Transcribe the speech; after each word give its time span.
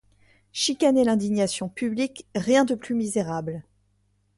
Chicaner 0.51 1.03
l'indignation 1.03 1.69
publique, 1.69 2.25
rien 2.33 2.65
de 2.65 2.73
plus 2.73 2.95
misérable. 2.95 3.61